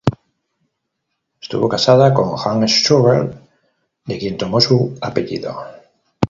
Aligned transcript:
Estuvo 1.39 1.69
casada 1.69 2.11
con 2.11 2.33
Hans 2.43 2.71
Strobel, 2.71 3.35
de 4.05 4.17
quien 4.17 4.35
tomó 4.35 4.59
su 4.59 4.97
apellido. 4.99 5.55